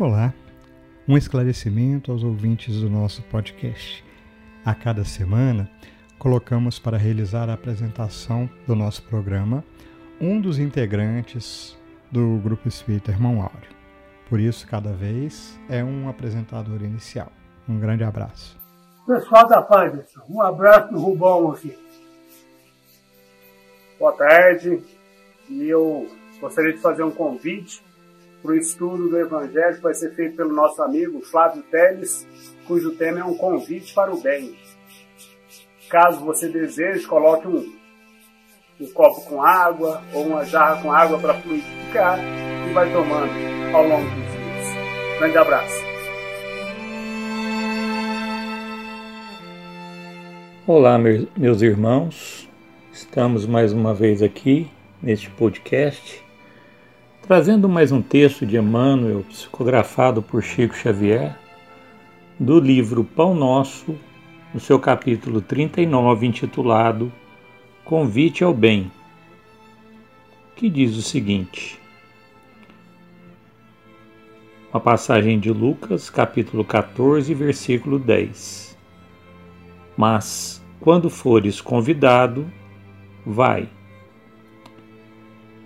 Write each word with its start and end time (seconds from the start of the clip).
Olá, 0.00 0.32
um 1.08 1.16
esclarecimento 1.16 2.12
aos 2.12 2.22
ouvintes 2.22 2.80
do 2.80 2.88
nosso 2.88 3.20
podcast. 3.24 4.04
A 4.64 4.72
cada 4.72 5.04
semana, 5.04 5.68
colocamos 6.20 6.78
para 6.78 6.96
realizar 6.96 7.50
a 7.50 7.54
apresentação 7.54 8.48
do 8.64 8.76
nosso 8.76 9.02
programa 9.02 9.64
um 10.20 10.40
dos 10.40 10.60
integrantes 10.60 11.76
do 12.12 12.38
Grupo 12.38 12.68
Espírita 12.68 13.10
Irmão 13.10 13.42
Áureo. 13.42 13.70
Por 14.28 14.38
isso, 14.38 14.68
cada 14.68 14.92
vez 14.92 15.58
é 15.68 15.82
um 15.82 16.08
apresentador 16.08 16.80
inicial. 16.80 17.32
Um 17.68 17.80
grande 17.80 18.04
abraço. 18.04 18.56
Pessoal 19.04 19.48
da 19.48 19.60
paz, 19.62 19.92
um 20.30 20.40
abraço 20.40 20.92
do 20.92 21.00
Rubão 21.00 21.50
aqui. 21.50 21.76
Boa 23.98 24.12
tarde. 24.12 24.80
E 25.50 25.68
eu 25.68 26.06
gostaria 26.40 26.72
de 26.72 26.78
fazer 26.78 27.02
um 27.02 27.10
convite 27.10 27.82
para 28.42 28.52
o 28.52 28.56
estudo 28.56 29.08
do 29.08 29.18
Evangelho 29.18 29.76
que 29.76 29.82
vai 29.82 29.94
ser 29.94 30.14
feito 30.14 30.36
pelo 30.36 30.52
nosso 30.52 30.80
amigo 30.82 31.20
Flávio 31.22 31.62
Teles, 31.64 32.26
cujo 32.66 32.96
tema 32.96 33.20
é 33.20 33.24
um 33.24 33.36
convite 33.36 33.94
para 33.94 34.12
o 34.12 34.20
bem. 34.20 34.56
Caso 35.88 36.24
você 36.24 36.48
deseje, 36.48 37.06
coloque 37.06 37.48
um, 37.48 37.72
um 38.80 38.86
copo 38.92 39.22
com 39.22 39.42
água 39.42 40.02
ou 40.12 40.26
uma 40.26 40.44
jarra 40.44 40.82
com 40.82 40.92
água 40.92 41.18
para 41.18 41.34
fluidificar 41.34 42.18
e 42.68 42.72
vai 42.72 42.92
tomando 42.92 43.32
ao 43.74 43.86
longo 43.86 44.04
dos 44.04 44.14
dias. 44.14 45.18
Grande 45.18 45.38
abraço. 45.38 45.88
Olá, 50.66 50.98
meus 50.98 51.62
irmãos. 51.62 52.48
Estamos 52.92 53.46
mais 53.46 53.72
uma 53.72 53.94
vez 53.94 54.22
aqui 54.22 54.70
neste 55.02 55.30
podcast 55.30 56.27
trazendo 57.28 57.68
mais 57.68 57.92
um 57.92 58.00
texto 58.00 58.46
de 58.46 58.56
Emmanuel, 58.56 59.22
psicografado 59.28 60.22
por 60.22 60.42
Chico 60.42 60.74
Xavier, 60.74 61.38
do 62.40 62.58
livro 62.58 63.04
Pão 63.04 63.34
Nosso, 63.34 63.94
no 64.54 64.58
seu 64.58 64.80
capítulo 64.80 65.42
39, 65.42 66.26
intitulado 66.26 67.12
Convite 67.84 68.42
ao 68.42 68.54
Bem, 68.54 68.90
que 70.56 70.70
diz 70.70 70.96
o 70.96 71.02
seguinte: 71.02 71.78
uma 74.72 74.80
passagem 74.80 75.38
de 75.38 75.52
Lucas, 75.52 76.08
capítulo 76.08 76.64
14, 76.64 77.34
versículo 77.34 77.98
10. 77.98 78.74
Mas, 79.98 80.64
quando 80.80 81.10
fores 81.10 81.60
convidado, 81.60 82.50
vai. 83.26 83.68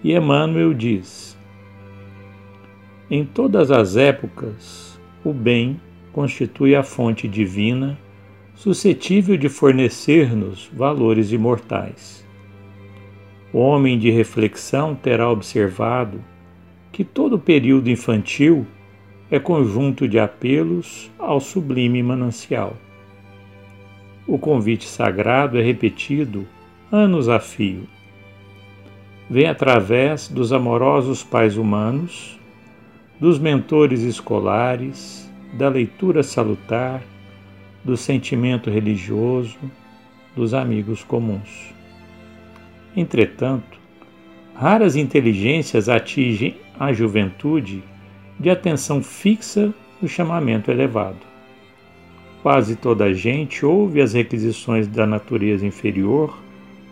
E 0.03 0.12
Emmanuel 0.12 0.75
diz: 0.75 1.31
em 3.11 3.25
todas 3.25 3.70
as 3.70 3.97
épocas, 3.97 4.98
o 5.25 5.33
bem 5.33 5.81
constitui 6.12 6.75
a 6.75 6.83
fonte 6.83 7.27
divina 7.27 7.98
suscetível 8.55 9.36
de 9.36 9.48
fornecer-nos 9.48 10.70
valores 10.72 11.33
imortais. 11.33 12.25
O 13.53 13.58
homem 13.58 13.98
de 13.98 14.11
reflexão 14.11 14.95
terá 14.95 15.28
observado 15.28 16.23
que 16.91 17.05
todo 17.05 17.39
período 17.39 17.91
infantil 17.91 18.67
é 19.30 19.39
conjunto 19.39 20.06
de 20.06 20.19
apelos 20.19 21.11
ao 21.19 21.41
sublime 21.41 22.03
manancial. 22.03 22.77
O 24.27 24.39
convite 24.39 24.86
sagrado 24.86 25.58
é 25.58 25.62
repetido 25.62 26.47
anos 26.91 27.28
a 27.28 27.41
fio. 27.41 27.89
Vem 29.28 29.47
através 29.47 30.28
dos 30.28 30.53
amorosos 30.53 31.25
pais 31.25 31.56
humanos 31.56 32.39
dos 33.23 33.39
mentores 33.39 34.01
escolares, 34.01 35.31
da 35.53 35.69
leitura 35.69 36.25
salutar, 36.25 37.01
do 37.84 37.97
sentimento 37.97 38.69
religioso, 38.69 39.56
dos 40.34 40.53
amigos 40.53 41.05
comuns. 41.05 41.73
Entretanto, 42.96 43.79
raras 44.57 44.96
inteligências 44.96 45.89
atingem 45.89 46.57
a 46.77 46.92
juventude 46.92 47.85
de 48.41 48.51
atenção 48.51 49.01
fixa 49.01 49.73
no 50.01 50.08
chamamento 50.08 50.69
elevado. 50.69 51.25
Quase 52.42 52.75
toda 52.75 53.05
a 53.05 53.14
gente 53.14 53.64
ouve 53.64 54.01
as 54.01 54.14
requisições 54.14 54.89
da 54.89 55.07
natureza 55.07 55.64
inferior, 55.64 56.36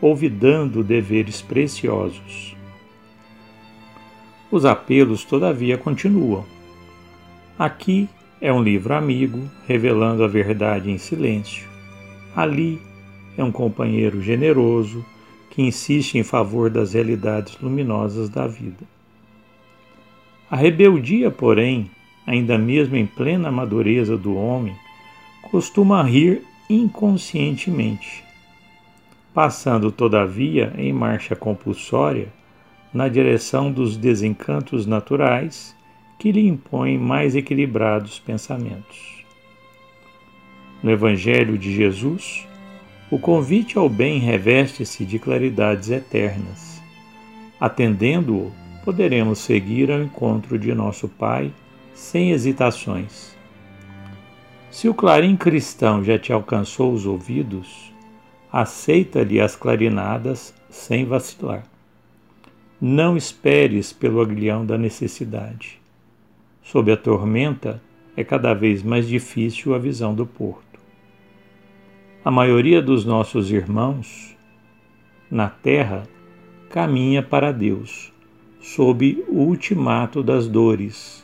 olvidando 0.00 0.84
deveres 0.84 1.42
preciosos. 1.42 2.59
Os 4.50 4.64
apelos, 4.64 5.24
todavia, 5.24 5.78
continuam. 5.78 6.44
Aqui 7.56 8.08
é 8.40 8.52
um 8.52 8.60
livro 8.60 8.92
amigo, 8.92 9.48
revelando 9.68 10.24
a 10.24 10.26
verdade 10.26 10.90
em 10.90 10.98
silêncio. 10.98 11.68
Ali 12.34 12.82
é 13.38 13.44
um 13.44 13.52
companheiro 13.52 14.20
generoso 14.20 15.06
que 15.50 15.62
insiste 15.62 16.18
em 16.18 16.24
favor 16.24 16.68
das 16.68 16.94
realidades 16.94 17.56
luminosas 17.60 18.28
da 18.28 18.48
vida. 18.48 18.84
A 20.50 20.56
rebeldia, 20.56 21.30
porém, 21.30 21.88
ainda 22.26 22.58
mesmo 22.58 22.96
em 22.96 23.06
plena 23.06 23.52
madureza 23.52 24.16
do 24.16 24.34
homem, 24.34 24.74
costuma 25.48 26.02
rir 26.02 26.42
inconscientemente, 26.68 28.24
passando, 29.32 29.92
todavia, 29.92 30.72
em 30.76 30.92
marcha 30.92 31.36
compulsória 31.36 32.39
na 32.92 33.08
direção 33.08 33.70
dos 33.70 33.96
desencantos 33.96 34.86
naturais 34.86 35.76
que 36.18 36.32
lhe 36.32 36.46
impõem 36.46 36.98
mais 36.98 37.34
equilibrados 37.34 38.18
pensamentos. 38.18 39.24
No 40.82 40.90
Evangelho 40.90 41.56
de 41.56 41.72
Jesus, 41.74 42.46
o 43.10 43.18
convite 43.18 43.78
ao 43.78 43.88
bem 43.88 44.18
reveste-se 44.18 45.04
de 45.04 45.18
claridades 45.18 45.90
eternas. 45.90 46.82
Atendendo-o, 47.60 48.52
poderemos 48.84 49.38
seguir 49.40 49.90
ao 49.90 50.02
encontro 50.02 50.58
de 50.58 50.74
nosso 50.74 51.08
Pai 51.08 51.52
sem 51.94 52.30
hesitações. 52.30 53.36
Se 54.70 54.88
o 54.88 54.94
clarim 54.94 55.36
cristão 55.36 56.02
já 56.02 56.18
te 56.18 56.32
alcançou 56.32 56.92
os 56.92 57.04
ouvidos, 57.04 57.92
aceita-lhe 58.50 59.40
as 59.40 59.56
clarinadas 59.56 60.54
sem 60.70 61.04
vacilar. 61.04 61.69
Não 62.82 63.14
esperes 63.14 63.92
pelo 63.92 64.22
aguilhão 64.22 64.64
da 64.64 64.78
necessidade. 64.78 65.78
Sob 66.62 66.90
a 66.90 66.96
tormenta, 66.96 67.82
é 68.16 68.24
cada 68.24 68.54
vez 68.54 68.82
mais 68.82 69.06
difícil 69.06 69.74
a 69.74 69.78
visão 69.78 70.14
do 70.14 70.24
porto. 70.24 70.80
A 72.24 72.30
maioria 72.30 72.80
dos 72.80 73.04
nossos 73.04 73.50
irmãos 73.50 74.34
na 75.30 75.50
terra 75.50 76.04
caminha 76.70 77.22
para 77.22 77.52
Deus, 77.52 78.14
sob 78.62 79.24
o 79.28 79.40
ultimato 79.40 80.22
das 80.22 80.48
dores, 80.48 81.22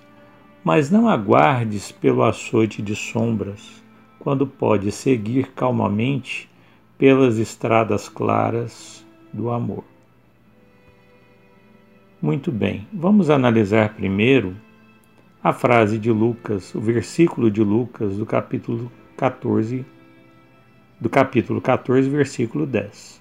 mas 0.62 0.90
não 0.90 1.08
aguardes 1.08 1.90
pelo 1.90 2.22
açoite 2.22 2.82
de 2.82 2.94
sombras, 2.94 3.82
quando 4.18 4.46
pode 4.46 4.92
seguir 4.92 5.52
calmamente 5.52 6.50
pelas 6.98 7.38
estradas 7.38 8.10
claras 8.10 9.06
do 9.32 9.50
amor. 9.50 9.95
Muito 12.20 12.50
bem, 12.50 12.88
vamos 12.90 13.28
analisar 13.28 13.92
primeiro 13.92 14.56
a 15.44 15.52
frase 15.52 15.98
de 15.98 16.10
Lucas, 16.10 16.74
o 16.74 16.80
versículo 16.80 17.50
de 17.50 17.62
Lucas 17.62 18.16
do 18.16 18.24
capítulo 18.24 18.90
14, 19.18 19.84
do 20.98 21.10
capítulo 21.10 21.60
14, 21.60 22.08
versículo 22.08 22.64
10. 22.64 23.20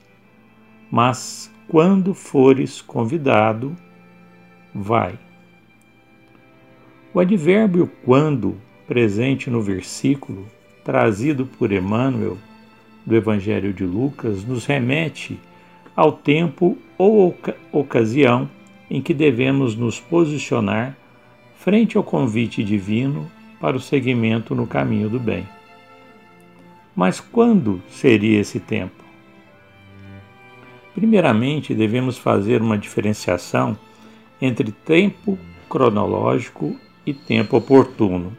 Mas 0.90 1.52
quando 1.68 2.14
fores 2.14 2.82
convidado, 2.82 3.76
vai. 4.74 5.20
O 7.14 7.20
advérbio 7.20 7.91
quando, 8.06 8.56
presente 8.88 9.50
no 9.50 9.62
versículo, 9.62 10.48
trazido 10.86 11.46
por 11.46 11.74
Emmanuel 11.74 12.38
do 13.06 13.14
Evangelho 13.14 13.74
de 13.74 13.84
Lucas, 13.84 14.46
nos 14.46 14.66
remete 14.66 15.38
ao 15.94 16.14
tempo 16.14 16.78
ou 16.98 17.28
oca 17.28 17.58
ocasião 17.74 18.50
em 18.90 19.02
que 19.02 19.14
devemos 19.14 19.76
nos 19.76 19.99
posicionar 19.99 20.97
frente 21.58 21.97
ao 21.97 22.03
convite 22.03 22.64
divino 22.64 23.29
para 23.59 23.76
o 23.76 23.79
seguimento 23.79 24.53
no 24.53 24.67
caminho 24.67 25.09
do 25.09 25.20
bem. 25.20 25.47
Mas 26.96 27.20
quando 27.20 27.82
seria 27.90 28.40
esse 28.40 28.59
tempo? 28.59 29.03
Primeiramente, 30.93 31.73
devemos 31.73 32.17
fazer 32.17 32.61
uma 32.61 32.78
diferenciação 32.78 33.78
entre 34.41 34.72
tempo 34.72 35.38
cronológico 35.70 36.76
e 37.05 37.14
tempo 37.14 37.58
oportuno. 37.58 38.35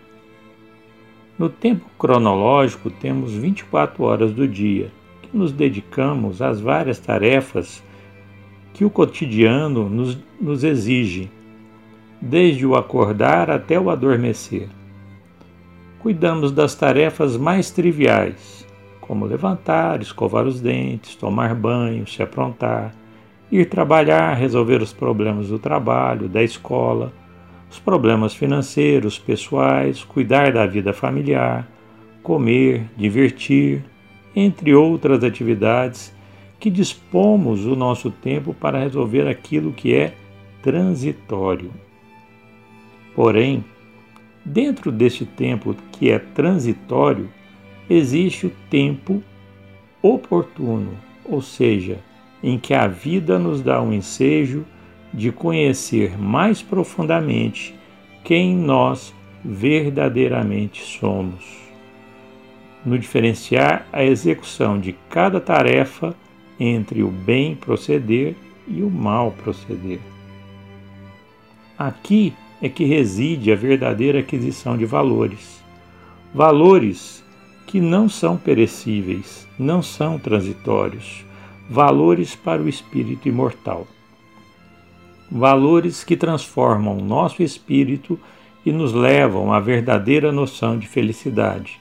No 1.38 1.50
tempo 1.50 1.84
cronológico, 1.98 2.90
temos 2.90 3.32
24 3.32 4.02
horas 4.02 4.32
do 4.32 4.48
dia, 4.48 4.90
que 5.20 5.36
nos 5.36 5.52
dedicamos 5.52 6.40
às 6.40 6.60
várias 6.60 6.98
tarefas 6.98 7.82
que 8.76 8.84
o 8.84 8.90
cotidiano 8.90 9.88
nos, 9.88 10.18
nos 10.38 10.62
exige, 10.62 11.30
desde 12.20 12.66
o 12.66 12.76
acordar 12.76 13.50
até 13.50 13.80
o 13.80 13.88
adormecer. 13.88 14.68
Cuidamos 15.98 16.52
das 16.52 16.74
tarefas 16.74 17.38
mais 17.38 17.70
triviais, 17.70 18.66
como 19.00 19.24
levantar, 19.24 20.02
escovar 20.02 20.44
os 20.44 20.60
dentes, 20.60 21.16
tomar 21.16 21.54
banho, 21.54 22.06
se 22.06 22.22
aprontar, 22.22 22.94
ir 23.50 23.64
trabalhar, 23.64 24.34
resolver 24.34 24.82
os 24.82 24.92
problemas 24.92 25.48
do 25.48 25.58
trabalho, 25.58 26.28
da 26.28 26.42
escola, 26.42 27.14
os 27.70 27.78
problemas 27.78 28.34
financeiros, 28.34 29.18
pessoais, 29.18 30.04
cuidar 30.04 30.52
da 30.52 30.66
vida 30.66 30.92
familiar, 30.92 31.66
comer, 32.22 32.84
divertir, 32.94 33.82
entre 34.34 34.74
outras 34.74 35.24
atividades 35.24 36.14
que 36.58 36.70
dispomos 36.70 37.64
o 37.66 37.76
nosso 37.76 38.10
tempo 38.10 38.54
para 38.54 38.78
resolver 38.78 39.28
aquilo 39.28 39.72
que 39.72 39.94
é 39.94 40.14
transitório. 40.62 41.70
Porém, 43.14 43.64
dentro 44.44 44.90
deste 44.90 45.24
tempo 45.24 45.74
que 45.92 46.10
é 46.10 46.18
transitório, 46.18 47.28
existe 47.88 48.46
o 48.46 48.52
tempo 48.70 49.22
oportuno, 50.02 50.92
ou 51.24 51.40
seja, 51.40 51.98
em 52.42 52.58
que 52.58 52.74
a 52.74 52.86
vida 52.86 53.38
nos 53.38 53.62
dá 53.62 53.80
um 53.80 53.92
ensejo 53.92 54.64
de 55.12 55.32
conhecer 55.32 56.18
mais 56.18 56.62
profundamente 56.62 57.74
quem 58.22 58.54
nós 58.54 59.14
verdadeiramente 59.44 60.82
somos. 60.82 61.44
No 62.84 62.98
diferenciar 62.98 63.86
a 63.92 64.04
execução 64.04 64.78
de 64.78 64.92
cada 65.08 65.40
tarefa 65.40 66.14
entre 66.58 67.02
o 67.02 67.08
bem 67.08 67.54
proceder 67.54 68.34
e 68.66 68.82
o 68.82 68.90
mal 68.90 69.32
proceder. 69.32 70.00
Aqui 71.78 72.32
é 72.60 72.68
que 72.68 72.84
reside 72.84 73.52
a 73.52 73.56
verdadeira 73.56 74.20
aquisição 74.20 74.76
de 74.76 74.86
valores. 74.86 75.62
Valores 76.34 77.22
que 77.66 77.80
não 77.80 78.08
são 78.08 78.36
perecíveis, 78.36 79.46
não 79.58 79.82
são 79.82 80.18
transitórios, 80.18 81.24
valores 81.68 82.34
para 82.34 82.62
o 82.62 82.68
espírito 82.68 83.28
imortal. 83.28 83.86
Valores 85.30 86.04
que 86.04 86.16
transformam 86.16 86.96
nosso 86.96 87.42
espírito 87.42 88.18
e 88.64 88.72
nos 88.72 88.92
levam 88.92 89.52
à 89.52 89.60
verdadeira 89.60 90.32
noção 90.32 90.78
de 90.78 90.86
felicidade, 90.86 91.80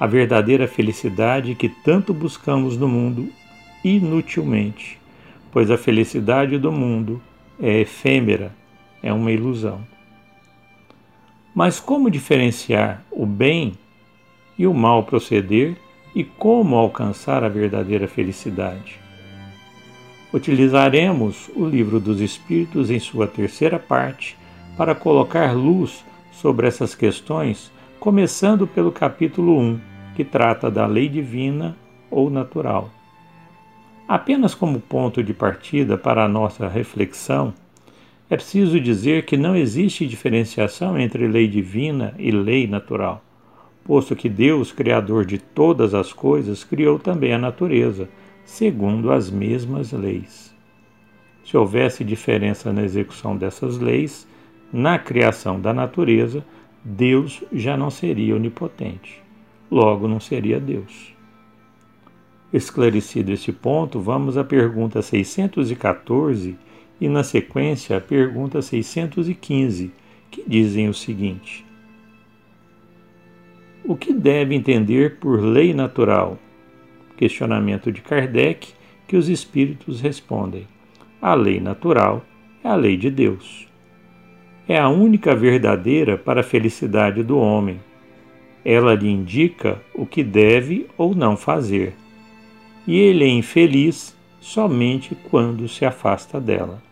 a 0.00 0.06
verdadeira 0.06 0.66
felicidade 0.66 1.54
que 1.54 1.68
tanto 1.68 2.12
buscamos 2.14 2.76
no 2.76 2.88
mundo 2.88 3.28
inutilmente, 3.84 4.98
pois 5.52 5.70
a 5.70 5.78
felicidade 5.78 6.58
do 6.58 6.70
mundo 6.72 7.20
é 7.60 7.80
efêmera, 7.80 8.52
é 9.02 9.12
uma 9.12 9.30
ilusão. 9.30 9.80
Mas 11.54 11.80
como 11.80 12.10
diferenciar 12.10 13.02
o 13.10 13.26
bem 13.26 13.72
e 14.58 14.66
o 14.66 14.74
mal 14.74 15.02
proceder 15.02 15.76
e 16.14 16.22
como 16.22 16.76
alcançar 16.76 17.42
a 17.42 17.48
verdadeira 17.48 18.06
felicidade? 18.06 19.00
Utilizaremos 20.32 21.50
o 21.56 21.64
Livro 21.64 21.98
dos 21.98 22.20
Espíritos 22.20 22.90
em 22.90 22.98
sua 22.98 23.26
terceira 23.26 23.78
parte 23.78 24.36
para 24.76 24.94
colocar 24.94 25.52
luz 25.52 26.04
sobre 26.30 26.68
essas 26.68 26.94
questões, 26.94 27.72
começando 27.98 28.66
pelo 28.66 28.92
capítulo 28.92 29.58
1, 29.58 29.80
que 30.14 30.24
trata 30.24 30.70
da 30.70 30.86
lei 30.86 31.08
divina 31.08 31.76
ou 32.10 32.30
natural. 32.30 32.90
Apenas 34.08 34.54
como 34.54 34.80
ponto 34.80 35.22
de 35.22 35.34
partida 35.34 35.98
para 35.98 36.24
a 36.24 36.28
nossa 36.28 36.66
reflexão, 36.66 37.52
é 38.30 38.36
preciso 38.36 38.80
dizer 38.80 39.26
que 39.26 39.36
não 39.36 39.54
existe 39.54 40.06
diferenciação 40.06 40.98
entre 40.98 41.28
lei 41.28 41.46
divina 41.46 42.14
e 42.18 42.30
lei 42.30 42.66
natural, 42.66 43.22
posto 43.84 44.16
que 44.16 44.30
Deus, 44.30 44.72
Criador 44.72 45.26
de 45.26 45.36
todas 45.36 45.92
as 45.92 46.10
coisas, 46.10 46.64
criou 46.64 46.98
também 46.98 47.34
a 47.34 47.38
natureza 47.38 48.08
segundo 48.46 49.12
as 49.12 49.30
mesmas 49.30 49.92
leis. 49.92 50.56
Se 51.44 51.54
houvesse 51.54 52.02
diferença 52.02 52.72
na 52.72 52.82
execução 52.84 53.36
dessas 53.36 53.76
leis, 53.76 54.26
na 54.72 54.98
criação 54.98 55.60
da 55.60 55.74
natureza, 55.74 56.42
Deus 56.82 57.44
já 57.52 57.76
não 57.76 57.90
seria 57.90 58.36
onipotente. 58.36 59.22
Logo, 59.70 60.08
não 60.08 60.18
seria 60.18 60.58
Deus. 60.58 61.17
Esclarecido 62.52 63.32
este 63.32 63.52
ponto, 63.52 64.00
vamos 64.00 64.38
à 64.38 64.44
pergunta 64.44 65.02
614 65.02 66.56
e, 67.00 67.08
na 67.08 67.22
sequência, 67.22 67.96
à 67.96 68.00
pergunta 68.00 68.62
615, 68.62 69.92
que 70.30 70.42
dizem 70.46 70.88
o 70.88 70.94
seguinte: 70.94 71.64
O 73.84 73.94
que 73.94 74.12
deve 74.12 74.54
entender 74.54 75.16
por 75.16 75.40
lei 75.40 75.74
natural? 75.74 76.38
questionamento 77.18 77.90
de 77.90 78.00
Kardec 78.00 78.68
que 79.06 79.16
os 79.16 79.28
espíritos 79.28 80.00
respondem: 80.00 80.66
a 81.20 81.34
lei 81.34 81.58
natural 81.58 82.24
é 82.62 82.68
a 82.68 82.76
lei 82.76 82.96
de 82.96 83.10
Deus. 83.10 83.66
É 84.68 84.78
a 84.78 84.88
única 84.88 85.34
verdadeira 85.34 86.16
para 86.16 86.40
a 86.40 86.44
felicidade 86.44 87.24
do 87.24 87.38
homem. 87.38 87.80
Ela 88.64 88.94
lhe 88.94 89.08
indica 89.08 89.82
o 89.94 90.06
que 90.06 90.22
deve 90.22 90.86
ou 90.96 91.14
não 91.14 91.36
fazer. 91.36 91.94
E 92.88 92.98
ele 92.98 93.22
é 93.22 93.28
infeliz 93.28 94.16
somente 94.40 95.14
quando 95.14 95.68
se 95.68 95.84
afasta 95.84 96.40
dela. 96.40 96.82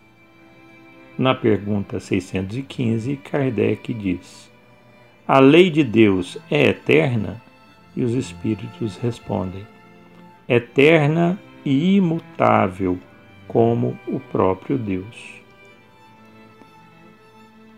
Na 1.16 1.34
pergunta 1.34 1.98
615, 1.98 3.16
Kardec 3.16 3.94
diz: 3.94 4.52
A 5.26 5.38
lei 5.38 5.70
de 5.70 5.82
Deus 5.82 6.36
é 6.50 6.68
eterna? 6.68 7.40
E 7.96 8.04
os 8.04 8.12
espíritos 8.12 8.98
respondem: 8.98 9.66
eterna 10.46 11.38
e 11.64 11.96
imutável, 11.96 12.98
como 13.48 13.98
o 14.06 14.20
próprio 14.20 14.76
Deus. 14.76 15.40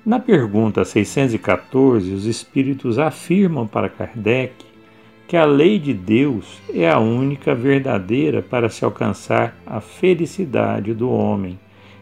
Na 0.05 0.19
pergunta 0.19 0.85
614, 0.85 2.13
os 2.13 2.25
Espíritos 2.25 2.99
afirmam 2.99 3.65
para 3.65 3.89
Kardec 3.89 4.68
que 5.29 5.37
a 5.37 5.45
lei 5.45 5.79
de 5.79 5.93
Deus 5.93 6.59
é 6.73 6.91
a 6.91 6.99
única 6.99 7.55
verdadeira 7.55 8.41
para 8.41 8.71
se 8.71 8.83
alcançar 8.83 9.55
a 9.67 9.79
felicidade 9.79 10.95
do 10.95 11.11
homem, 11.11 11.61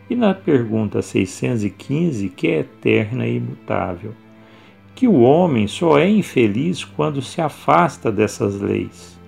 e 0.08 0.14
na 0.14 0.32
pergunta 0.32 1.02
615, 1.02 2.28
que 2.28 2.46
é 2.46 2.60
eterna 2.60 3.26
e 3.26 3.38
imutável, 3.38 4.14
que 4.94 5.08
o 5.08 5.22
homem 5.22 5.66
só 5.66 5.98
é 5.98 6.08
infeliz 6.08 6.84
quando 6.84 7.20
se 7.20 7.40
afasta 7.40 8.12
dessas 8.12 8.60
leis 8.60 9.18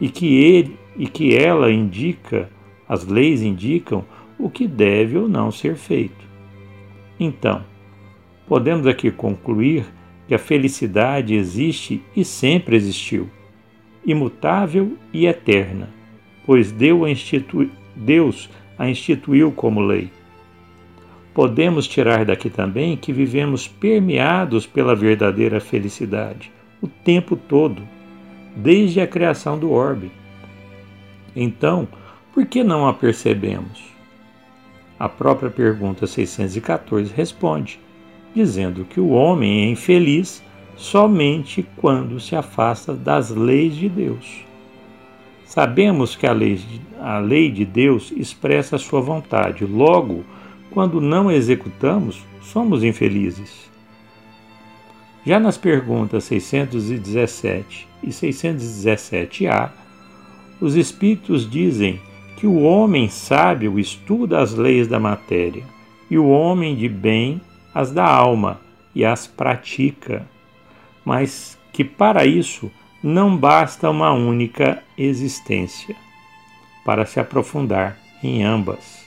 e 0.00 0.08
que 0.08 0.36
ele 0.36 0.78
e 0.96 1.08
que 1.08 1.36
ela 1.36 1.72
indica, 1.72 2.48
as 2.88 3.04
leis 3.04 3.42
indicam 3.42 4.04
o 4.38 4.48
que 4.48 4.68
deve 4.68 5.18
ou 5.18 5.28
não 5.28 5.50
ser 5.50 5.74
feito. 5.74 6.24
Então, 7.18 7.64
podemos 8.46 8.86
aqui 8.86 9.10
concluir 9.10 9.84
que 10.32 10.36
a 10.36 10.38
felicidade 10.38 11.34
existe 11.34 12.02
e 12.16 12.24
sempre 12.24 12.74
existiu, 12.74 13.28
imutável 14.02 14.96
e 15.12 15.26
eterna, 15.26 15.90
pois 16.46 16.72
Deus 16.72 18.48
a 18.78 18.88
instituiu 18.88 19.52
como 19.52 19.82
lei. 19.82 20.10
Podemos 21.34 21.86
tirar 21.86 22.24
daqui 22.24 22.48
também 22.48 22.96
que 22.96 23.12
vivemos 23.12 23.68
permeados 23.68 24.66
pela 24.66 24.96
verdadeira 24.96 25.60
felicidade 25.60 26.50
o 26.80 26.88
tempo 26.88 27.36
todo 27.36 27.86
desde 28.56 29.02
a 29.02 29.06
criação 29.06 29.58
do 29.58 29.70
orbe. 29.70 30.10
Então, 31.36 31.86
por 32.32 32.46
que 32.46 32.64
não 32.64 32.88
a 32.88 32.94
percebemos? 32.94 33.84
A 34.98 35.10
própria 35.10 35.50
pergunta 35.50 36.06
614 36.06 37.12
responde, 37.14 37.78
dizendo 38.34 38.84
que 38.84 39.00
o 39.00 39.10
homem 39.10 39.64
é 39.64 39.70
infeliz 39.70 40.42
somente 40.76 41.66
quando 41.76 42.18
se 42.18 42.34
afasta 42.34 42.94
das 42.94 43.30
leis 43.30 43.76
de 43.76 43.88
Deus. 43.88 44.44
Sabemos 45.44 46.16
que 46.16 46.26
a 46.26 46.32
lei, 46.32 46.58
a 46.98 47.18
lei 47.18 47.50
de 47.50 47.64
Deus 47.64 48.10
expressa 48.16 48.76
a 48.76 48.78
sua 48.78 49.00
vontade, 49.00 49.66
logo, 49.66 50.24
quando 50.70 51.00
não 51.00 51.30
executamos, 51.30 52.22
somos 52.40 52.82
infelizes. 52.82 53.70
Já 55.24 55.38
nas 55.38 55.56
perguntas 55.56 56.24
617 56.24 57.86
e 58.02 58.08
617a, 58.08 59.70
os 60.60 60.74
Espíritos 60.74 61.48
dizem 61.48 62.00
que 62.36 62.46
o 62.46 62.62
homem 62.62 63.08
sábio 63.08 63.78
estuda 63.78 64.40
as 64.40 64.54
leis 64.54 64.88
da 64.88 64.98
matéria 64.98 65.62
e 66.10 66.18
o 66.18 66.28
homem 66.28 66.74
de 66.74 66.88
bem 66.88 67.40
as 67.74 67.90
da 67.90 68.06
alma 68.06 68.60
e 68.94 69.04
as 69.04 69.26
pratica, 69.26 70.26
mas 71.04 71.58
que 71.72 71.84
para 71.84 72.24
isso 72.26 72.70
não 73.02 73.36
basta 73.36 73.90
uma 73.90 74.12
única 74.12 74.82
existência 74.96 75.96
para 76.84 77.04
se 77.06 77.18
aprofundar 77.18 77.96
em 78.22 78.42
ambas. 78.44 79.02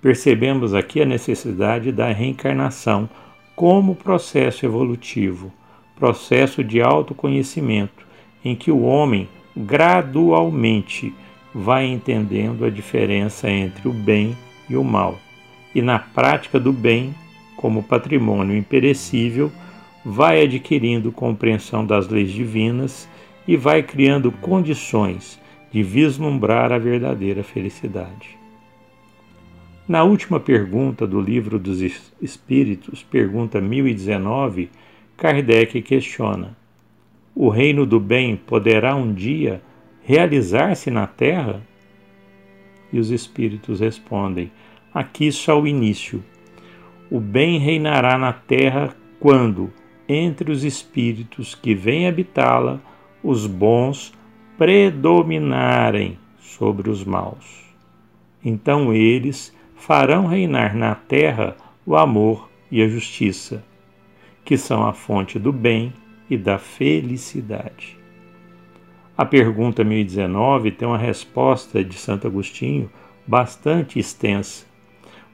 percebemos 0.00 0.74
aqui 0.74 1.00
a 1.00 1.06
necessidade 1.06 1.92
da 1.92 2.10
reencarnação 2.10 3.08
como 3.54 3.94
processo 3.94 4.66
evolutivo, 4.66 5.52
processo 5.94 6.64
de 6.64 6.82
autoconhecimento, 6.82 8.04
em 8.44 8.56
que 8.56 8.72
o 8.72 8.82
homem 8.82 9.28
gradualmente 9.56 11.14
vai 11.54 11.86
entendendo 11.86 12.64
a 12.64 12.70
diferença 12.70 13.48
entre 13.48 13.86
o 13.86 13.92
bem 13.92 14.36
e 14.68 14.76
o 14.76 14.82
mal, 14.82 15.18
e 15.72 15.80
na 15.80 15.98
prática 15.98 16.58
do 16.58 16.72
bem, 16.72 17.14
como 17.62 17.84
patrimônio 17.84 18.56
imperecível, 18.56 19.52
vai 20.04 20.42
adquirindo 20.42 21.12
compreensão 21.12 21.86
das 21.86 22.08
leis 22.08 22.32
divinas 22.32 23.08
e 23.46 23.56
vai 23.56 23.84
criando 23.84 24.32
condições 24.32 25.40
de 25.70 25.80
vislumbrar 25.80 26.72
a 26.72 26.78
verdadeira 26.78 27.44
felicidade. 27.44 28.36
Na 29.88 30.02
última 30.02 30.40
pergunta 30.40 31.06
do 31.06 31.20
Livro 31.20 31.56
dos 31.56 31.80
Espíritos, 32.20 33.04
pergunta 33.04 33.60
1019, 33.60 34.68
Kardec 35.16 35.80
questiona: 35.82 36.56
O 37.32 37.48
reino 37.48 37.86
do 37.86 38.00
bem 38.00 38.36
poderá 38.36 38.96
um 38.96 39.12
dia 39.12 39.62
realizar-se 40.02 40.90
na 40.90 41.06
terra? 41.06 41.62
E 42.92 42.98
os 42.98 43.10
Espíritos 43.10 43.78
respondem: 43.78 44.50
Aqui 44.92 45.30
só 45.30 45.60
o 45.60 45.66
início. 45.66 46.24
O 47.12 47.20
bem 47.20 47.58
reinará 47.58 48.16
na 48.16 48.32
terra 48.32 48.96
quando, 49.20 49.70
entre 50.08 50.50
os 50.50 50.64
espíritos 50.64 51.54
que 51.54 51.74
vêm 51.74 52.08
habitá-la, 52.08 52.80
os 53.22 53.46
bons 53.46 54.14
predominarem 54.56 56.18
sobre 56.40 56.88
os 56.88 57.04
maus. 57.04 57.66
Então 58.42 58.94
eles 58.94 59.54
farão 59.76 60.26
reinar 60.26 60.74
na 60.74 60.94
terra 60.94 61.54
o 61.84 61.96
amor 61.96 62.48
e 62.70 62.80
a 62.80 62.88
justiça, 62.88 63.62
que 64.42 64.56
são 64.56 64.82
a 64.86 64.94
fonte 64.94 65.38
do 65.38 65.52
bem 65.52 65.92
e 66.30 66.38
da 66.38 66.56
felicidade. 66.56 67.98
A 69.18 69.26
pergunta 69.26 69.84
1019 69.84 70.70
tem 70.70 70.88
uma 70.88 70.96
resposta 70.96 71.84
de 71.84 71.94
Santo 71.94 72.26
Agostinho 72.26 72.90
bastante 73.26 73.98
extensa, 73.98 74.64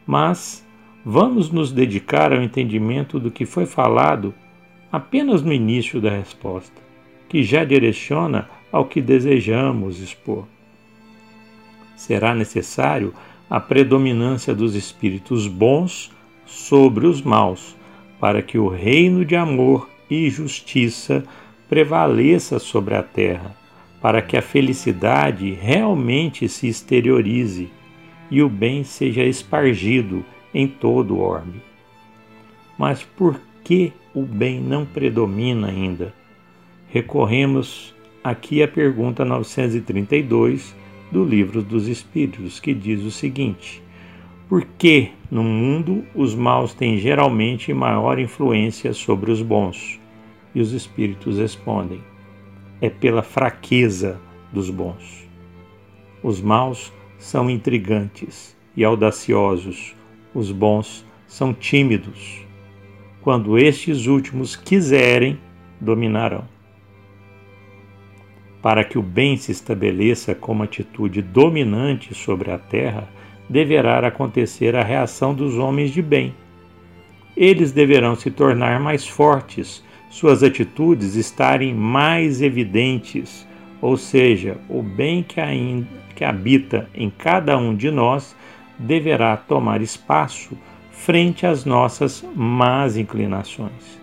mas 0.05 0.67
vamos 1.11 1.51
nos 1.51 1.73
dedicar 1.73 2.35
ao 2.35 2.43
entendimento 2.43 3.19
do 3.19 3.31
que 3.31 3.47
foi 3.47 3.65
falado 3.65 4.35
apenas 4.93 5.41
no 5.41 5.51
início 5.51 6.03
da 6.03 6.11
resposta, 6.11 6.83
que 7.31 7.43
já 7.43 7.65
direciona 7.65 8.47
ao 8.71 8.85
que 8.85 9.01
desejamos 9.01 10.03
expor. 10.03 10.45
Será 11.97 12.35
necessário 12.35 13.15
a 13.49 13.59
predominância 13.59 14.55
dos 14.55 14.75
espíritos 14.75 15.47
bons 15.47 16.13
sobre 16.45 17.07
os 17.07 17.23
maus, 17.23 17.75
para 18.21 18.43
que 18.43 18.59
o 18.59 18.69
reino 18.69 19.25
de 19.25 19.35
amor 19.35 19.89
e 20.11 20.29
justiça 20.29 21.25
prevaleça 21.71 22.59
sobre 22.59 22.95
a 22.95 23.03
terra, 23.03 23.57
para 23.99 24.21
que 24.21 24.37
a 24.37 24.43
felicidade 24.43 25.55
realmente 25.55 26.47
se 26.51 26.69
exteriorize 26.69 27.71
e 28.31 28.43
o 28.43 28.49
bem 28.51 28.85
seja 28.85 29.25
espargido 29.25 30.23
em 30.53 30.67
todo 30.67 31.17
o 31.17 31.21
orbe. 31.21 31.63
Mas 32.79 33.03
por 33.03 33.41
que 33.65 33.93
o 34.15 34.23
bem 34.23 34.61
não 34.61 34.87
predomina 34.87 35.69
ainda? 35.69 36.15
Recorremos 36.89 37.95
aqui 38.23 38.63
à 38.63 38.69
pergunta 38.69 39.25
932 39.25 40.75
do 41.11 41.25
Livro 41.25 41.63
dos 41.63 41.89
Espíritos, 41.89 42.61
que 42.61 42.73
diz 42.73 43.03
o 43.03 43.11
seguinte: 43.11 43.83
Por 44.49 44.65
que 44.65 45.11
no 45.31 45.43
mundo 45.43 46.05
os 46.15 46.35
maus 46.35 46.73
têm 46.73 46.99
geralmente 46.99 47.73
maior 47.75 48.19
influência 48.19 48.93
sobre 48.93 49.31
os 49.31 49.43
bons? 49.43 50.01
E 50.55 50.61
os 50.61 50.73
Espíritos 50.73 51.39
respondem: 51.39 52.01
É 52.81 52.89
pela 52.89 53.23
fraqueza 53.23 54.21
dos 54.53 54.71
bons. 54.71 55.29
Os 56.23 56.41
maus 56.41 56.93
são 57.19 57.51
intrigantes 57.51 58.57
e 58.77 58.85
audaciosos, 58.85 59.95
os 60.35 60.51
bons 60.53 61.05
são 61.27 61.53
tímidos. 61.53 62.47
Quando 63.21 63.59
estes 63.59 64.07
últimos 64.07 64.57
quiserem, 64.57 65.39
dominarão. 65.81 66.45
Para 68.63 68.83
que 68.85 68.99
o 68.99 69.03
bem 69.03 69.37
se 69.37 69.53
estabeleça 69.53 70.35
como 70.35 70.63
atitude 70.63 71.23
dominante 71.23 72.15
sobre 72.15 72.51
a 72.51 72.59
terra, 72.59 73.09
deverá 73.49 74.07
acontecer 74.07 74.77
a 74.77 74.83
reação 74.83 75.35
dos 75.35 75.57
homens 75.57 75.91
de 75.91 76.03
bem. 76.03 76.35
Eles 77.37 77.73
deverão 77.73 78.17
se 78.17 78.31
tornar 78.31 78.81
mais 78.81 79.07
fortes, 79.07 79.85
suas 80.11 80.43
atitudes 80.43 81.15
estarem 81.15 81.75
mais 81.75 82.43
evidentes, 82.43 83.47
ou 83.81 83.97
seja, 83.97 84.59
o 84.69 84.83
bem 84.83 85.23
que, 85.23 85.41
ainda, 85.41 85.87
que 86.17 86.25
habita 86.25 86.89
em 86.95 87.09
cada 87.11 87.57
um 87.57 87.77
de 87.77 87.91
nós 87.91 88.35
deverá 88.79 89.37
tomar 89.37 89.83
espaço 89.83 90.57
frente 90.91 91.47
às 91.47 91.65
nossas 91.65 92.25
más 92.35 92.97
inclinações. 92.97 93.99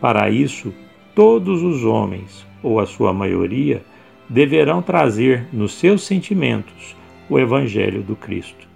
Para 0.00 0.30
isso, 0.30 0.72
todos 1.14 1.62
os 1.62 1.84
homens, 1.84 2.46
ou 2.62 2.78
a 2.78 2.86
sua 2.86 3.12
maioria, 3.12 3.82
deverão 4.28 4.82
trazer 4.82 5.48
nos 5.52 5.74
seus 5.74 6.02
sentimentos 6.02 6.96
o 7.28 7.38
Evangelho 7.38 8.02
do 8.02 8.14
Cristo. 8.14 8.68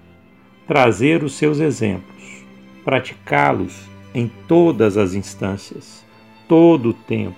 Trazer 0.66 1.22
os 1.22 1.34
seus 1.34 1.60
exemplos, 1.60 2.44
praticá-los 2.84 3.88
em 4.14 4.30
todas 4.48 4.96
as 4.96 5.14
instâncias, 5.14 6.04
todo 6.48 6.90
o 6.90 6.94
tempo, 6.94 7.36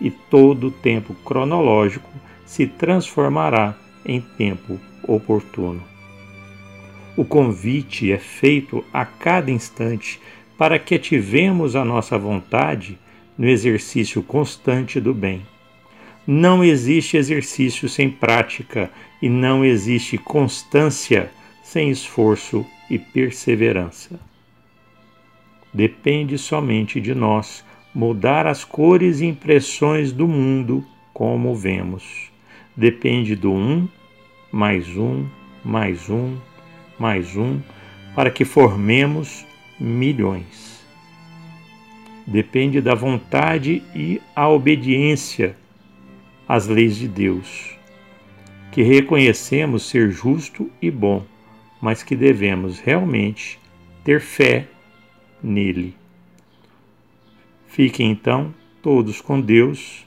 e 0.00 0.10
todo 0.10 0.68
o 0.68 0.70
tempo 0.70 1.14
cronológico 1.24 2.10
se 2.44 2.66
transformará 2.66 3.74
em 4.04 4.20
tempo 4.20 4.78
oportuno. 5.06 5.93
O 7.16 7.24
convite 7.24 8.10
é 8.10 8.18
feito 8.18 8.84
a 8.92 9.04
cada 9.04 9.50
instante 9.50 10.20
para 10.58 10.78
que 10.78 10.94
ativemos 10.94 11.76
a 11.76 11.84
nossa 11.84 12.18
vontade 12.18 12.98
no 13.36 13.48
exercício 13.48 14.22
constante 14.22 15.00
do 15.00 15.12
bem 15.14 15.42
não 16.26 16.64
existe 16.64 17.16
exercício 17.16 17.88
sem 17.88 18.10
prática 18.10 18.90
e 19.20 19.28
não 19.28 19.64
existe 19.64 20.16
constância 20.16 21.30
sem 21.62 21.90
esforço 21.90 22.64
e 22.88 22.98
perseverança. 22.98 24.18
Depende 25.72 26.38
somente 26.38 27.00
de 27.00 27.14
nós 27.14 27.64
mudar 27.94 28.46
as 28.46 28.64
cores 28.64 29.20
e 29.20 29.26
impressões 29.26 30.12
do 30.12 30.26
mundo 30.26 30.84
como 31.12 31.54
vemos. 31.54 32.30
Depende 32.76 33.36
do 33.36 33.52
um, 33.52 33.86
mais 34.50 34.96
um, 34.96 35.26
mais 35.64 36.08
um, 36.08 36.36
mais 36.98 37.36
um, 37.36 37.60
para 38.14 38.30
que 38.30 38.44
formemos 38.44 39.44
milhões. 39.78 40.84
Depende 42.26 42.80
da 42.80 42.94
vontade 42.94 43.82
e 43.94 44.20
a 44.34 44.48
obediência 44.48 45.56
as 46.48 46.66
leis 46.66 46.96
de 46.96 47.08
Deus, 47.08 47.76
que 48.70 48.82
reconhecemos 48.82 49.84
ser 49.88 50.10
justo 50.10 50.70
e 50.80 50.90
bom, 50.90 51.24
mas 51.80 52.02
que 52.02 52.14
devemos 52.14 52.78
realmente 52.78 53.58
ter 54.02 54.20
fé 54.20 54.66
nele. 55.42 55.94
Fiquem 57.66 58.10
então 58.10 58.54
todos 58.82 59.20
com 59.20 59.40
Deus 59.40 60.06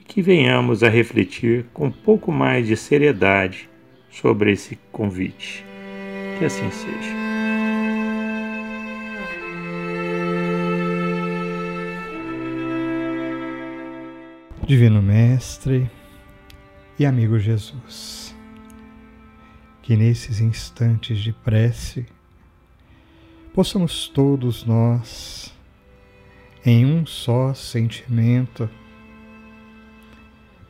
e 0.00 0.04
que 0.04 0.22
venhamos 0.22 0.82
a 0.82 0.88
refletir 0.88 1.66
com 1.72 1.86
um 1.86 1.92
pouco 1.92 2.32
mais 2.32 2.66
de 2.66 2.76
seriedade 2.76 3.68
sobre 4.10 4.52
esse 4.52 4.78
convite. 4.90 5.64
Que 6.38 6.44
assim 6.44 6.70
seja. 6.70 7.14
Divino 14.66 15.00
Mestre 15.00 15.90
e 16.98 17.06
amigo 17.06 17.38
Jesus, 17.38 18.36
que 19.80 19.96
nesses 19.96 20.40
instantes 20.40 21.20
de 21.20 21.32
prece 21.32 22.04
possamos 23.54 24.06
todos 24.08 24.62
nós, 24.66 25.54
em 26.62 26.84
um 26.84 27.06
só 27.06 27.54
sentimento, 27.54 28.68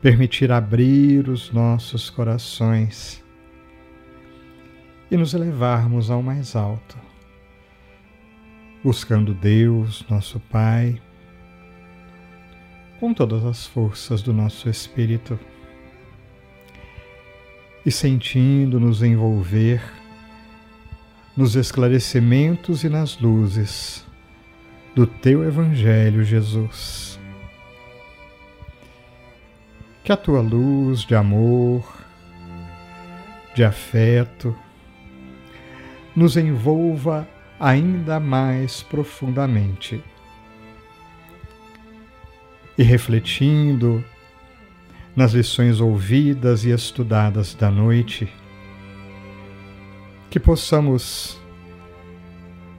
permitir 0.01 0.53
abrir 0.53 1.29
os 1.29 1.51
nossos 1.51 2.09
corações 2.09 3.26
e 5.11 5.17
nos 5.17 5.35
elevarmos 5.35 6.11
ao 6.11 6.23
mais 6.23 6.57
alto, 6.57 6.97
buscando 8.83 9.35
Deus, 9.35 10.05
nosso 10.09 10.41
Pai 10.41 11.01
com 12.99 13.13
todas 13.13 13.45
as 13.45 13.67
forças 13.67 14.23
do 14.23 14.33
nosso 14.33 14.69
espírito 14.69 15.39
e 17.85 17.91
sentindo-nos 17.91 19.03
envolver 19.03 19.83
nos 21.37 21.55
esclarecimentos 21.55 22.83
e 22.85 22.89
nas 22.89 23.19
luzes 23.19 24.05
do 24.95 25.07
teu 25.07 25.45
Evangelho, 25.45 26.25
Jesus. 26.25 27.21
Que 30.03 30.11
a 30.11 30.17
tua 30.17 30.41
luz 30.41 31.01
de 31.01 31.15
amor, 31.15 31.85
de 33.55 33.63
afeto, 33.63 34.57
nos 36.17 36.37
envolva 36.37 37.29
ainda 37.61 38.19
mais 38.19 38.83
profundamente. 38.83 40.03
E 42.79 42.83
refletindo 42.83 44.03
nas 45.15 45.33
lições 45.33 45.81
ouvidas 45.81 46.65
e 46.65 46.71
estudadas 46.71 47.55
da 47.55 47.71
noite, 47.71 48.33
que 50.31 50.41
possamos 50.41 51.41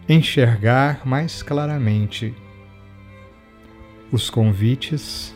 enxergar 0.07 1.05
mais 1.05 1.41
claramente 1.41 2.33
os 4.11 4.29
convites 4.29 5.35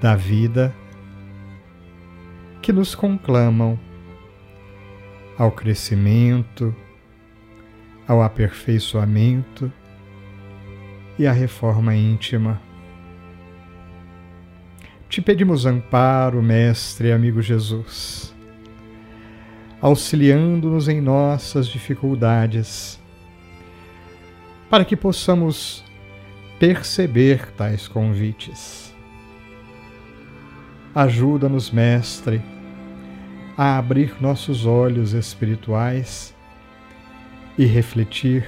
da 0.00 0.16
vida 0.16 0.74
que 2.62 2.72
nos 2.72 2.94
conclamam 2.94 3.78
ao 5.38 5.52
crescimento, 5.52 6.74
ao 8.06 8.22
aperfeiçoamento 8.22 9.72
e 11.18 11.26
à 11.26 11.32
reforma 11.32 11.94
íntima. 11.94 12.60
Te 15.08 15.20
pedimos 15.20 15.66
amparo, 15.66 16.42
Mestre 16.42 17.08
e 17.08 17.12
amigo 17.12 17.40
Jesus 17.40 18.36
auxiliando-nos 19.80 20.88
em 20.88 21.00
nossas 21.00 21.68
dificuldades, 21.68 22.98
para 24.70 24.84
que 24.84 24.96
possamos 24.96 25.84
perceber 26.58 27.52
tais 27.52 27.86
convites. 27.86 28.94
Ajuda-nos, 30.94 31.70
Mestre, 31.70 32.40
a 33.56 33.78
abrir 33.78 34.16
nossos 34.20 34.66
olhos 34.66 35.12
espirituais 35.12 36.34
e 37.56 37.64
refletir 37.64 38.46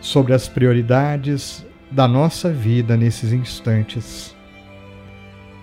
sobre 0.00 0.32
as 0.32 0.48
prioridades 0.48 1.64
da 1.90 2.08
nossa 2.08 2.50
vida 2.50 2.96
nesses 2.96 3.32
instantes 3.32 4.34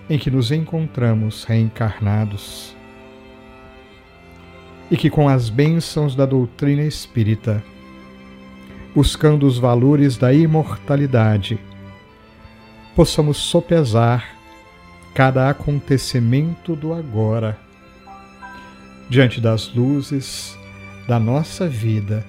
em 0.09 0.17
que 0.17 0.31
nos 0.31 0.51
encontramos 0.51 1.43
reencarnados 1.43 2.75
e 4.89 4.95
que 4.95 5.09
com 5.09 5.27
as 5.27 5.49
bênçãos 5.49 6.15
da 6.15 6.25
doutrina 6.25 6.83
espírita, 6.83 7.61
buscando 8.95 9.45
os 9.45 9.57
valores 9.57 10.15
da 10.17 10.33
imortalidade, 10.33 11.59
possamos 12.95 13.37
sopesar 13.37 14.37
cada 15.13 15.49
acontecimento 15.49 16.75
do 16.75 16.93
agora, 16.93 17.59
diante 19.09 19.39
das 19.39 19.73
luzes 19.73 20.57
da 21.07 21.19
nossa 21.19 21.67
vida 21.67 22.25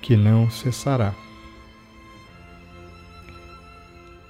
que 0.00 0.16
não 0.16 0.50
cessará. 0.50 1.14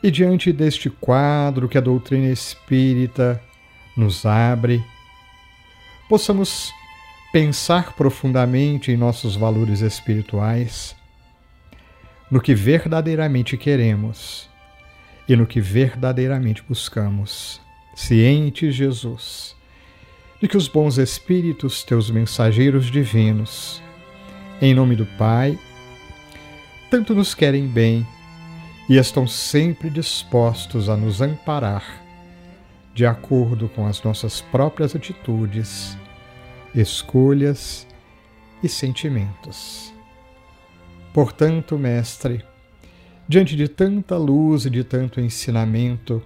E 0.03 0.11
diante 0.11 0.53
deste 0.53 0.89
quadro 0.89 1.69
que 1.69 1.79
a 1.79 1.81
doutrina 1.81 2.33
espírita 2.33 3.41
nos 3.97 4.25
abre, 4.25 4.83
possamos 6.09 6.73
pensar 7.33 7.93
profundamente 7.93 8.91
em 8.91 8.97
nossos 8.97 9.37
valores 9.37 9.81
espirituais, 9.81 10.97
no 12.31 12.41
que 12.41 12.55
verdadeiramente 12.55 13.57
queremos 13.57 14.49
e 15.29 15.37
no 15.37 15.47
que 15.47 15.61
verdadeiramente 15.61 16.63
buscamos, 16.67 17.61
ciente, 17.95 18.73
Jesus, 18.73 19.55
de 20.41 20.49
que 20.49 20.57
os 20.57 20.69
bons 20.69 20.97
espíritos, 20.97 21.85
teus 21.85 22.11
mensageiros 22.11 22.91
divinos, 22.91 23.83
em 24.61 24.73
nome 24.73 24.97
do 24.97 25.05
Pai, 25.05 25.59
tanto 26.91 27.15
nos 27.15 27.35
querem 27.35 27.67
bem 27.67 28.07
e 28.89 28.97
estão 28.97 29.27
sempre 29.27 29.91
dispostos 29.91 30.89
a 30.89 30.97
nos 30.97 31.21
amparar, 31.21 31.85
de 32.95 33.05
acordo 33.05 33.69
com 33.69 33.87
as 33.87 34.03
nossas 34.03 34.41
próprias 34.41 34.97
atitudes 34.97 35.97
escolhas 36.75 37.87
e 38.63 38.69
sentimentos. 38.69 39.93
Portanto, 41.13 41.79
Mestre, 41.79 42.45
diante 43.29 43.55
de 43.57 43.69
tanta 43.69 44.17
luz 44.17 44.65
e 44.65 44.71
de 44.71 44.85
tanto 44.85 45.21
ensinamento, 45.21 46.23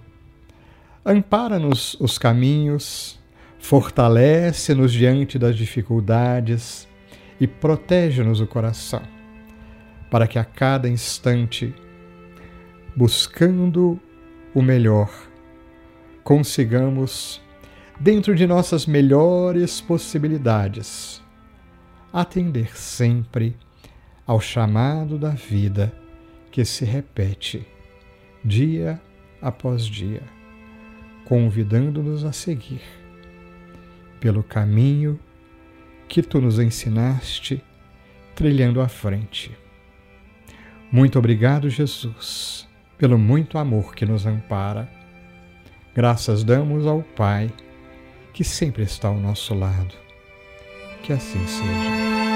ampara-nos 1.04 1.94
os 2.00 2.16
caminhos, 2.16 3.18
fortalece-nos 3.64 4.92
diante 4.92 5.38
das 5.38 5.56
dificuldades 5.56 6.86
e 7.40 7.46
protege-nos 7.46 8.38
o 8.38 8.46
coração, 8.46 9.00
para 10.10 10.26
que 10.26 10.38
a 10.38 10.44
cada 10.44 10.86
instante, 10.86 11.74
buscando 12.94 13.98
o 14.54 14.60
melhor, 14.60 15.10
consigamos 16.22 17.40
dentro 17.98 18.34
de 18.34 18.46
nossas 18.46 18.84
melhores 18.84 19.80
possibilidades, 19.80 21.22
atender 22.12 22.76
sempre 22.76 23.56
ao 24.26 24.42
chamado 24.42 25.16
da 25.18 25.30
vida 25.30 25.90
que 26.50 26.66
se 26.66 26.84
repete 26.84 27.66
dia 28.44 29.00
após 29.40 29.86
dia, 29.86 30.22
convidando-nos 31.24 32.26
a 32.26 32.32
seguir 32.32 33.03
pelo 34.24 34.42
caminho 34.42 35.20
que 36.08 36.22
tu 36.22 36.40
nos 36.40 36.58
ensinaste, 36.58 37.62
trilhando 38.34 38.80
à 38.80 38.88
frente. 38.88 39.54
Muito 40.90 41.18
obrigado, 41.18 41.68
Jesus, 41.68 42.66
pelo 42.96 43.18
muito 43.18 43.58
amor 43.58 43.94
que 43.94 44.06
nos 44.06 44.24
ampara. 44.24 44.88
Graças 45.94 46.42
damos 46.42 46.86
ao 46.86 47.02
Pai 47.02 47.52
que 48.32 48.42
sempre 48.42 48.82
está 48.82 49.08
ao 49.08 49.20
nosso 49.20 49.52
lado. 49.52 49.94
Que 51.02 51.12
assim 51.12 51.46
seja. 51.46 52.33